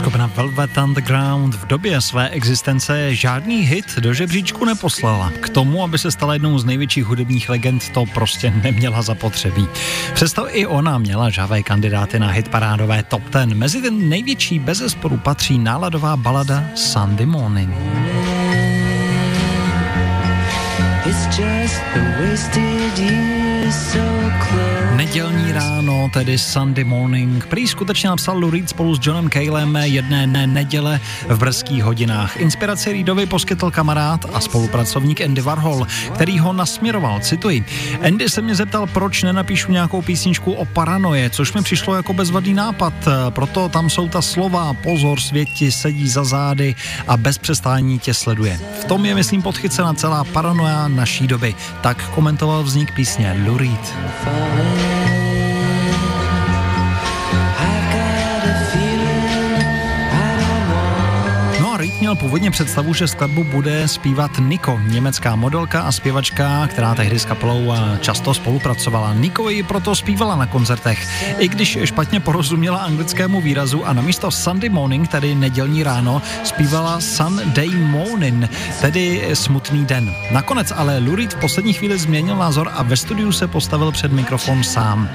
[0.00, 5.32] Skupina Velvet Underground v době své existence žádný hit do žebříčku neposlala.
[5.40, 9.68] K tomu, aby se stala jednou z největších hudebních legend, to prostě neměla zapotřebí.
[10.14, 13.54] Přesto i ona měla žavé kandidáty na hit parádové top ten.
[13.54, 17.74] Mezi ten největší bezesporu patří náladová balada Sunday Morning.
[21.06, 24.19] It's just the wasted years so.
[25.10, 30.26] Nedělní ráno, tedy Sunday morning, prý skutečně napsal Lou Reed spolu s Johnem Calem jedné
[30.26, 32.36] ne neděle v brzkých hodinách.
[32.36, 37.64] Inspiraci Reedovi poskytl kamarád a spolupracovník Andy Warhol, který ho nasměroval, cituji.
[38.06, 42.54] Andy se mě zeptal, proč nenapíšu nějakou písničku o paranoje, což mi přišlo jako bezvadný
[42.54, 42.94] nápad,
[43.30, 46.74] proto tam jsou ta slova, pozor, svět sedí za zády
[47.08, 48.60] a bez přestání tě sleduje.
[48.80, 51.54] V tom je, myslím, podchycena celá paranoja naší doby.
[51.80, 53.94] Tak komentoval vznik písně Lou Reed.
[62.00, 67.24] Měl původně představu, že skladbu bude zpívat Niko, německá modelka a zpěvačka, která tehdy s
[67.24, 69.14] kapelou často spolupracovala.
[69.14, 74.68] Niko ji proto zpívala na koncertech, i když špatně porozuměla anglickému výrazu a namísto Sunday
[74.68, 80.14] morning, tedy nedělní ráno, zpívala Sunday morning, tedy smutný den.
[80.30, 84.64] Nakonec ale Lurid v poslední chvíli změnil názor a ve studiu se postavil před mikrofon
[84.64, 85.08] sám.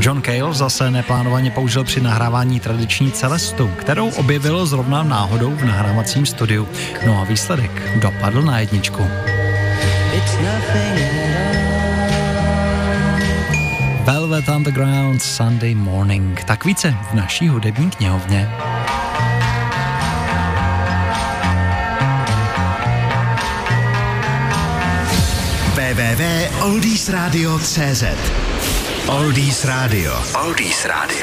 [0.00, 6.25] John Cale zase neplánovaně použil při nahrávání tradiční Celestu, kterou objevil zrovna náhodou v nahrávacím
[6.26, 6.68] studiu.
[7.06, 9.06] No a výsledek dopadl na jedničku.
[14.04, 16.44] Velvet Underground Sunday Morning.
[16.44, 18.48] Tak více v naší hudební knihovně.
[25.74, 28.04] www.oldiesradio.cz
[29.08, 30.22] Oldies Radio.
[30.34, 31.16] Oldies Radio.